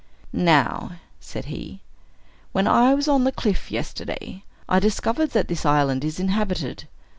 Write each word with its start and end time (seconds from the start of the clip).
"Now," 0.33 0.93
said 1.19 1.45
he, 1.45 1.81
"when 2.53 2.65
I 2.67 2.95
was 2.95 3.07
on 3.07 3.23
the 3.23 3.31
cliff, 3.31 3.69
yesterday, 3.69 4.43
I 4.67 4.79
discovered 4.79 5.29
that 5.33 5.47
this 5.47 5.63
island 5.63 6.03
is 6.03 6.19
inhabited. 6.19 6.85